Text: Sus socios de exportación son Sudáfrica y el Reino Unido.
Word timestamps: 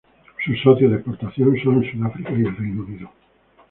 Sus 0.43 0.59
socios 0.61 0.89
de 0.89 0.97
exportación 0.97 1.55
son 1.63 1.85
Sudáfrica 1.85 2.31
y 2.31 2.37
el 2.43 2.55
Reino 2.57 2.81
Unido. 2.85 3.11